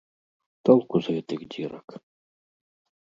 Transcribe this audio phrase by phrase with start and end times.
[0.69, 1.87] Толку з гэтых дзірак!